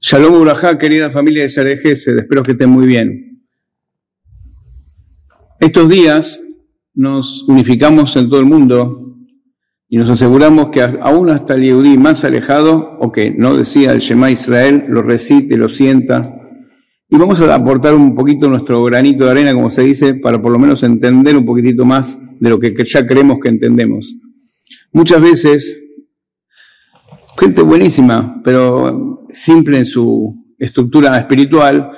[0.00, 3.46] Shalom Urajá, querida familia de Sharejesed, espero que estén muy bien.
[5.58, 6.42] Estos días
[6.92, 9.16] nos unificamos en todo el mundo
[9.88, 14.00] y nos aseguramos que aún hasta el Yehudí más alejado, o que no decía el
[14.00, 16.34] Shema Israel, lo recite, lo sienta,
[17.08, 20.52] y vamos a aportar un poquito nuestro granito de arena, como se dice, para por
[20.52, 24.14] lo menos entender un poquitito más de lo que ya creemos que entendemos.
[24.92, 25.78] Muchas veces,
[27.38, 31.90] gente buenísima, pero simple en su estructura espiritual,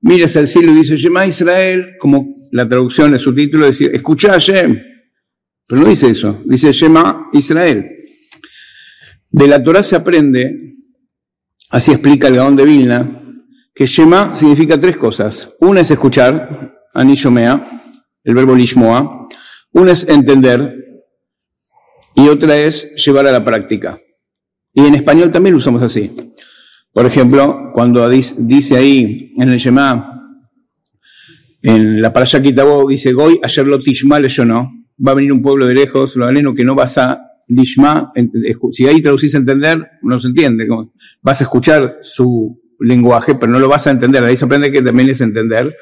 [0.00, 3.90] mira hacia el cielo y dice, Shema Israel, como la traducción de su título, dice,
[3.92, 4.38] escucha a.
[4.38, 7.88] Pero no dice eso, dice Shema Israel.
[9.30, 10.76] De la Torah se aprende,
[11.70, 13.22] así explica el Gaón de Vilna,
[13.74, 15.54] que Shema significa tres cosas.
[15.60, 17.82] Una es escuchar, anishomea,
[18.24, 19.28] el verbo lishmoa.
[19.72, 20.91] Una es entender
[22.22, 24.00] y otra es llevar a la práctica.
[24.72, 26.10] Y en español también lo usamos así.
[26.92, 30.38] Por ejemplo, cuando dice ahí en el Shema,
[31.62, 34.70] en la Parashá Kitabó, dice Goy, ayer lo tishma yo no.
[35.04, 38.12] Va a venir un pueblo de lejos, lo aleno que no vas a lishma,
[38.70, 40.66] si ahí traducís a entender, no se entiende.
[41.22, 44.24] Vas a escuchar su lenguaje, pero no lo vas a entender.
[44.24, 45.76] Ahí se aprende que también es entender.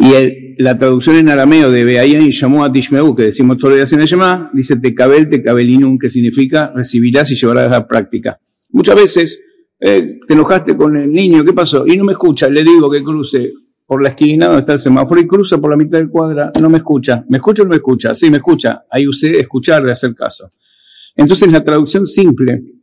[0.00, 3.78] Y la traducción en arameo de Beayan y llamó a Tishmeu, que decimos todos los
[3.78, 8.38] días en el Shema, dice Tekabel, Tekabelinum, que significa recibirás y llevarás a la práctica.
[8.70, 9.40] Muchas veces
[9.80, 11.84] eh, te enojaste con el niño, ¿qué pasó?
[11.84, 13.52] Y no me escucha, le digo que cruce
[13.84, 16.70] por la esquina donde está el semáforo y cruza por la mitad del cuadra, no
[16.70, 17.24] me escucha.
[17.28, 18.14] ¿Me escucha o no me escucha?
[18.14, 18.84] Sí, me escucha.
[18.88, 20.52] Ahí usé escuchar de hacer caso.
[21.16, 22.74] Entonces la traducción simple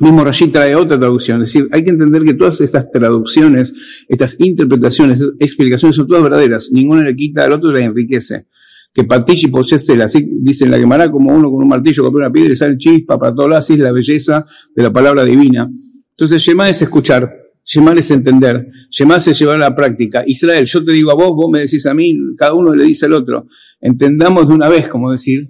[0.00, 3.74] Mismo Rashid trae otra traducción, es decir, hay que entender que todas estas traducciones,
[4.08, 8.46] estas interpretaciones, explicaciones son todas verdaderas, ninguna le quita al otro y la enriquece.
[8.94, 12.54] Que Patishi posee así dice la quemará como uno con un martillo con una piedra
[12.54, 15.70] y sale chispa para todo así es la belleza de la palabra divina.
[16.10, 17.30] Entonces, Shema es escuchar,
[17.64, 20.24] Shema es entender, Shema es llevar a la práctica.
[20.26, 23.06] Israel, yo te digo a vos, vos me decís a mí, cada uno le dice
[23.06, 23.46] al otro.
[23.80, 25.48] Entendamos de una vez, como decir,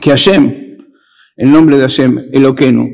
[0.00, 0.54] que Hashem,
[1.36, 2.88] el nombre de Hashem, Eloquenu,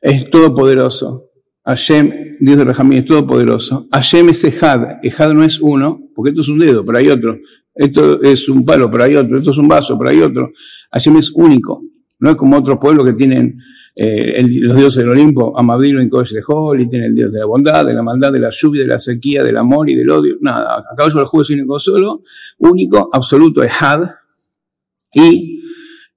[0.00, 1.24] es todopoderoso.
[1.64, 3.88] Hashem, Dios de Rajamín, es todopoderoso.
[3.92, 5.04] Hashem es Ejad.
[5.04, 7.38] Ejad no es uno, porque esto es un dedo, pero hay otro.
[7.74, 9.38] Esto es un palo, pero hay otro.
[9.38, 10.50] Esto es un vaso, pero hay otro.
[10.92, 11.82] Hashem es único.
[12.20, 13.58] No es como otros pueblos que tienen
[13.94, 17.40] eh, los dioses del Olimpo, Amadilo en Kodesh de Hol, y tienen el dios de
[17.40, 20.08] la bondad, de la maldad, de la lluvia, de la sequía, del amor y del
[20.08, 20.36] odio.
[20.40, 22.22] Nada, acá yo el juego es único solo,
[22.58, 24.02] único, absoluto, Ejad.
[25.12, 25.62] Y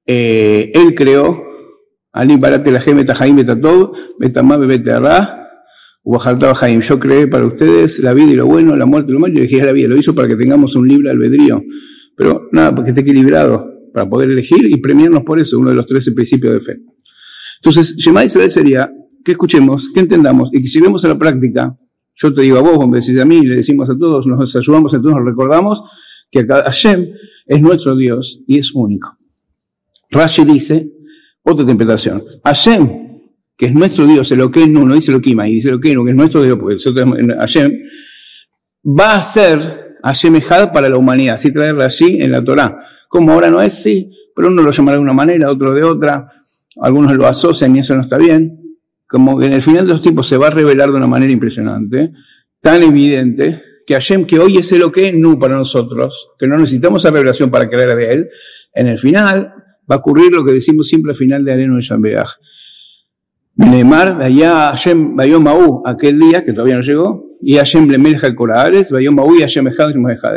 [0.05, 1.50] eh, él creó
[2.13, 5.47] Ali barate la meta jaim todo, betamabe bete arra,
[6.55, 6.81] jaim.
[6.81, 9.33] Yo creé para ustedes la vida y lo bueno, la muerte y lo malo.
[9.33, 11.63] Yo dije la vida, lo hizo para que tengamos un libre albedrío.
[12.15, 15.85] Pero nada, porque esté equilibrado, para poder elegir y premiarnos por eso, uno de los
[15.85, 16.81] 13 principios de fe.
[17.63, 18.91] Entonces, Shema Israel sería
[19.23, 21.77] que escuchemos, que entendamos y que llevemos a la práctica.
[22.15, 24.55] Yo te digo a vos, vos me decís a mí, le decimos a todos, nos
[24.55, 25.83] ayudamos, entonces nos recordamos
[26.29, 27.07] que Hashem
[27.45, 29.17] es nuestro Dios y es único.
[30.09, 30.91] Rashi dice,
[31.43, 32.23] otra interpretación.
[32.43, 32.89] Hashem,
[33.57, 36.43] que es nuestro Dios, el Okenu, no dice Lokima, y dice Okenu, que es nuestro
[36.43, 37.05] Dios, porque nosotros
[37.39, 37.71] Hashem,
[38.83, 42.77] va a ser Hashem Ejad para la humanidad, así traerla allí en la Torah.
[43.07, 46.31] Como ahora no es, sí, pero uno lo llamará de una manera, otro de otra,
[46.81, 48.59] algunos lo asocian y eso no está bien.
[49.07, 51.31] Como que en el final de los tiempos se va a revelar de una manera
[51.31, 52.13] impresionante,
[52.61, 57.11] tan evidente, que Hashem, que hoy es el Okenu para nosotros, que no necesitamos esa
[57.13, 58.29] revelación para creer de él,
[58.73, 59.53] en el final
[59.91, 62.29] va a ocurrir lo que decimos siempre al final de Areno de Shambeach.
[63.55, 69.15] Neemar, allá Hashem Maú, aquel día que todavía no llegó, y Hashem Lemelja Coraales, Bayom
[69.15, 69.67] Maú y Hashem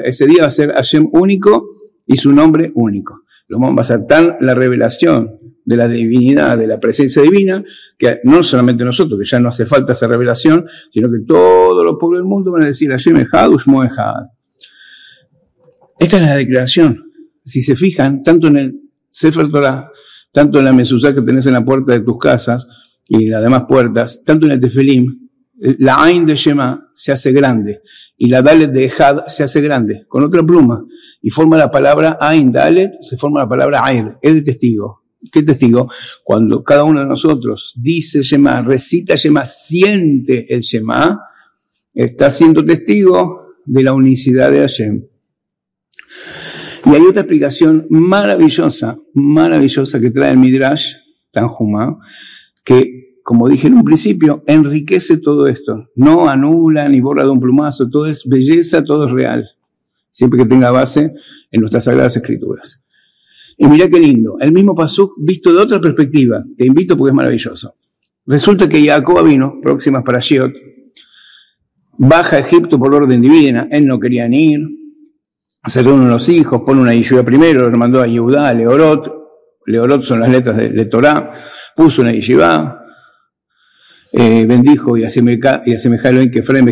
[0.04, 1.66] Ese día va a ser Hashem único
[2.06, 3.22] y su nombre único.
[3.48, 7.62] Lo va a ser tan la revelación de la divinidad, de la presencia divina,
[7.98, 11.96] que no solamente nosotros, que ya no hace falta esa revelación, sino que todos los
[11.98, 13.84] pueblos del mundo van a decir Hashem Ejad Ushmo.
[13.84, 14.30] Esta
[15.98, 17.12] es la declaración.
[17.44, 18.80] Si se fijan, tanto en el
[19.14, 19.92] Sefer Torah,
[20.32, 22.66] tanto en la mesuzá que tenés en la puerta de tus casas
[23.06, 25.28] y las demás puertas, tanto en el tefelim,
[25.78, 27.80] la Ain de Shema se hace grande
[28.16, 30.84] y la Dalet de Ejad se hace grande, con otra pluma,
[31.22, 35.04] y forma la palabra Ain Dalet, se forma la palabra Aid, es de testigo.
[35.30, 35.88] ¿Qué testigo?
[36.24, 41.20] Cuando cada uno de nosotros dice Shema, recita Shema, siente el Shema,
[41.94, 45.06] está siendo testigo de la unicidad de Hashem.
[46.86, 50.94] Y hay otra explicación maravillosa, maravillosa que trae el Midrash
[51.30, 51.98] Tanjuma,
[52.62, 55.88] que, como dije en un principio, enriquece todo esto.
[55.96, 59.48] No anula ni borra de un plumazo, todo es belleza, todo es real.
[60.12, 61.12] Siempre que tenga base
[61.50, 62.84] en nuestras sagradas escrituras.
[63.56, 66.44] Y mirá qué lindo, el mismo pasuk visto de otra perspectiva.
[66.56, 67.74] Te invito porque es maravilloso.
[68.26, 70.52] Resulta que Jacob vino, próximas para Shiot,
[71.96, 74.60] baja a Egipto por orden divina, él no quería ni ir,
[75.82, 79.12] reúnen los hijos, pone una yeshiva primero, lo mandó a Yehudá, a Leorot,
[79.66, 81.32] Leorot son las letras de, Torah,
[81.74, 82.80] puso una yeshiva,
[84.12, 86.66] eh, bendijo y asemejalo en que Efraín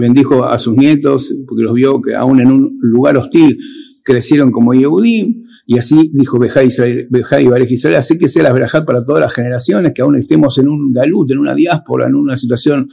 [0.00, 3.58] bendijo a sus nietos, porque los vio que aún en un lugar hostil
[4.02, 8.86] crecieron como Yehudim, y así dijo Bejá y Barej Israel, así que sea la verajat
[8.86, 12.38] para todas las generaciones, que aún estemos en un galut, en una diáspora, en una
[12.38, 12.88] situación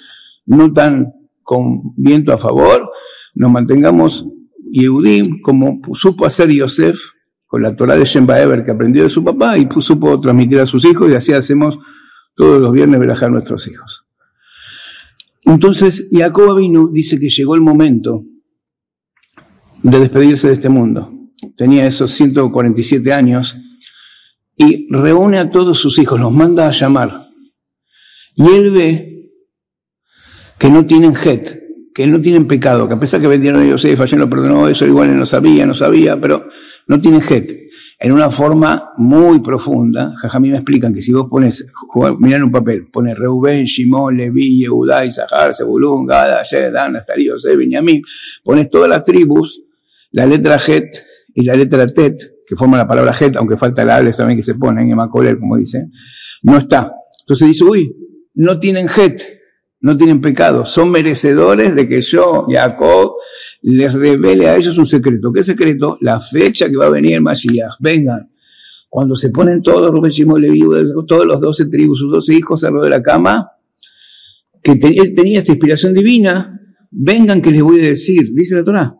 [0.47, 2.89] no tan con viento a favor,
[3.35, 4.27] nos mantengamos
[4.75, 6.99] Yehudim como supo hacer Yosef
[7.45, 10.67] con la Torah de Shemba Eber que aprendió de su papá y supo transmitir a
[10.67, 11.75] sus hijos y así hacemos
[12.35, 14.05] todos los viernes verajar a nuestros hijos.
[15.45, 18.25] Entonces, Jacob vino, dice que llegó el momento
[19.81, 21.09] de despedirse de este mundo.
[21.55, 23.55] Tenía esos 147 años
[24.57, 27.27] y reúne a todos sus hijos, los manda a llamar.
[28.35, 29.31] Y él ve
[30.57, 31.64] que no tienen jet,
[31.95, 34.85] que no tienen pecado, que a pesar que vendieron a Yosef, ayer lo perdonó, eso
[34.85, 36.49] igual no sabía, no sabía, pero
[36.87, 40.13] no tienen jet en una forma muy profunda.
[40.17, 41.65] Jajamí me explican que si vos pones,
[42.19, 46.43] miran un papel, pones Reuben, Shimon, Levi, Yehudá, Isahar, Zebulun, Gada,
[46.73, 48.01] Dan, Naftali, Yosef, Benjamín,
[48.43, 49.63] pones todas las tribus,
[50.11, 51.01] la letra Het
[51.33, 54.43] y la letra Tet, que forman la palabra Het, aunque falta la Ales también que
[54.43, 55.87] se pone en Emacoler, como dice,
[56.43, 56.91] no está.
[57.21, 57.95] Entonces dice, uy,
[58.33, 59.21] no tienen Het,
[59.85, 63.17] no tienen pecado, son merecedores de que yo, Jacob,
[63.61, 65.31] les revele a ellos un secreto.
[65.31, 65.99] ¿Qué secreto?
[66.01, 67.75] La fecha que va a venir el Mashiach.
[67.79, 68.31] Vengan.
[68.89, 70.43] Cuando se ponen todos, Rubén Shimon
[71.07, 73.51] todos los doce tribus, sus doce hijos al de la cama,
[74.63, 76.59] que él tenía esta inspiración divina,
[76.89, 78.95] vengan que les voy a decir, dice la Torah.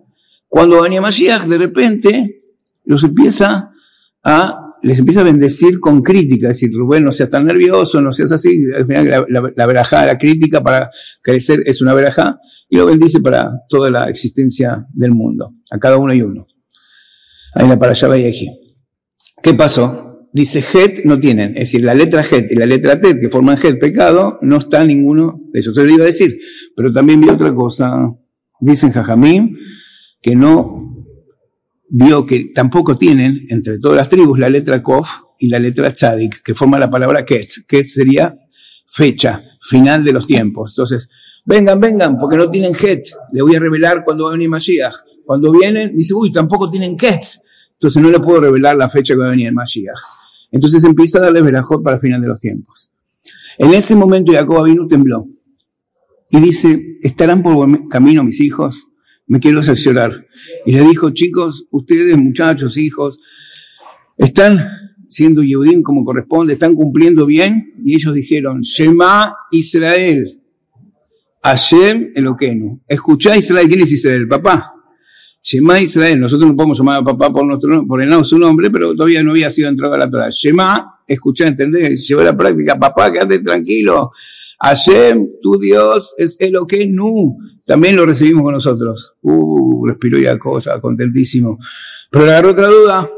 [0.48, 2.44] Cuando venía Mashiach, de repente,
[2.84, 3.72] los empieza
[4.24, 8.32] a les empieza a bendecir con crítica, decir, Rubén, no seas tan nervioso, no seas
[8.32, 10.92] así, al final la, la, la verajá, la crítica para
[11.24, 12.38] crecer es una verajá,
[12.70, 16.46] y lo bendice para toda la existencia del mundo, a cada uno y uno.
[17.56, 18.48] Ahí la para allá aquí.
[19.42, 20.28] ¿Qué pasó?
[20.32, 23.58] Dice Het no tienen, es decir, la letra Het y la letra Tet que forman
[23.58, 25.74] Het, pecado, no está ninguno de eso.
[25.74, 26.38] Te lo iba a decir,
[26.76, 28.14] pero también vi otra cosa.
[28.60, 29.58] Dicen Jajamín
[30.22, 30.85] que no
[31.90, 35.10] vio que tampoco tienen entre todas las tribus la letra Kof
[35.40, 37.66] y la letra Tzadik, que forma la palabra Ketz.
[37.68, 38.36] Ketz sería
[38.88, 40.72] fecha, final de los tiempos.
[40.74, 41.10] Entonces,
[41.46, 43.10] vengan, vengan, porque no tienen Het.
[43.34, 44.96] Le voy a revelar cuando va a venir Mashiach.
[45.26, 47.40] Cuando vienen, dice, uy, tampoco tienen Ketz.
[47.74, 50.00] Entonces no le puedo revelar la fecha que va a venir Mashiach.
[50.52, 52.90] Entonces empieza a darle verajot para el final de los tiempos.
[53.58, 55.26] En ese momento Jacob vino tembló
[56.30, 58.88] y dice, ¿estarán por camino mis hijos?
[59.28, 60.28] Me quiero cerciorar.
[60.66, 63.20] Y le dijo, chicos, ustedes, muchachos, hijos,
[64.18, 64.60] están
[65.10, 67.74] siendo Yehudim como corresponde, están cumpliendo bien.
[67.84, 70.42] Y ellos dijeron, Shema Israel,
[71.42, 72.82] Hashem Eloquenu.
[72.88, 74.28] Escuchá Israel, ¿quién es Israel?
[74.28, 74.72] Papá.
[75.42, 78.72] Shema Israel, nosotros no podemos llamar a papá por, nuestro, por el lado su nombre,
[78.72, 80.30] pero todavía no había sido entrado a la Torah.
[80.32, 84.12] Shema, escuchá, entender, llevó la práctica, papá, quédate tranquilo.
[84.60, 89.14] Hashem, tu Dios, es Eloquenu también lo recibimos con nosotros.
[89.22, 91.60] Uh, respiró ya cosa, contentísimo.
[92.10, 93.10] Pero le agarró otra duda,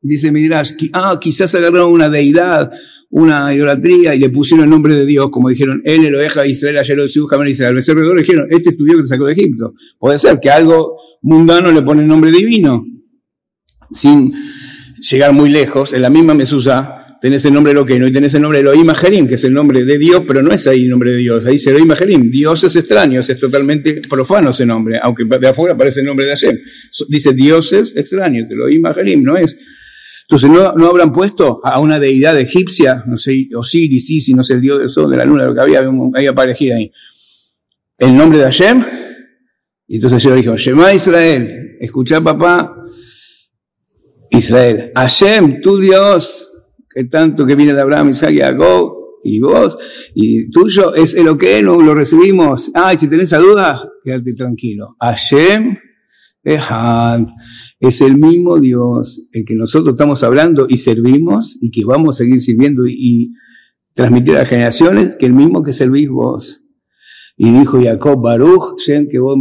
[0.00, 2.70] dice Midrash, ah, quizás agarraron una deidad,
[3.10, 6.78] una idolatría y le pusieron el nombre de Dios, como dijeron, él lo deja Israel,
[6.78, 7.76] ayer lo Jamás Israel.
[7.76, 9.74] Al dijeron, este es que te sacó de Egipto.
[9.98, 12.84] Puede ser que algo mundano le pone el nombre divino,
[13.90, 14.34] sin
[15.00, 18.62] llegar muy lejos, en la misma mesusa tenés el nombre Eloqueno y tenés el nombre
[18.62, 21.10] de Elohim Ajerim, que es el nombre de Dios, pero no es ahí el nombre
[21.10, 22.30] de Dios, ahí dice Elohim Ajerim.
[22.30, 26.32] Dios es extraño, es totalmente profano ese nombre, aunque de afuera aparece el nombre de
[26.32, 26.58] Hashem.
[27.08, 29.56] Dice dioses extraños, Elohim Ajerim, no es.
[30.28, 34.54] Entonces, ¿no, ¿no habrán puesto a una deidad egipcia, no sé, Osiris, Isis, no sé,
[34.54, 36.92] el dios del sol, de la luna, lo que había, había aparecido ahí,
[37.96, 38.84] el nombre de Hashem?
[39.88, 42.84] Y entonces yo dijo, Shema Israel, escucha papá,
[44.28, 46.50] Israel, Hashem, tu Dios,
[46.94, 48.92] que tanto que viene de Abraham, Isaac y Jacob,
[49.24, 49.76] y vos,
[50.14, 52.70] y tuyo es el que no lo recibimos.
[52.74, 54.96] Ay, si tenés duda, quédate tranquilo.
[55.00, 55.76] Hashem
[56.44, 57.26] Ehad
[57.80, 62.18] es el mismo Dios, el que nosotros estamos hablando y servimos, y que vamos a
[62.18, 63.30] seguir sirviendo y, y
[63.94, 66.63] transmitir a las generaciones, que el mismo que servís vos.
[67.36, 69.36] Y dijo Jacob, Baruch, Shem, que vos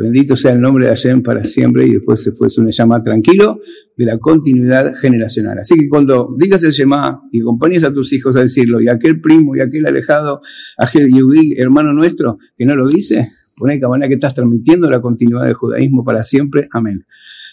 [0.00, 3.58] bendito sea el nombre de Hashem para siempre, y después se fue su llama tranquilo
[3.96, 5.58] de la continuidad generacional.
[5.58, 9.20] Así que cuando digas el Shema y acompañes a tus hijos a decirlo, y aquel
[9.20, 10.42] primo y aquel alejado,
[10.78, 13.32] aquel Yehudi, hermano nuestro, que no lo dice,
[13.68, 16.68] que manera que estás transmitiendo la continuidad del judaísmo para siempre.
[16.72, 17.04] Amén.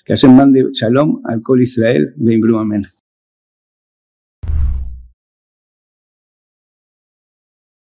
[0.05, 2.87] Que Hashem mande shalom al Col Israel, Bru, amén.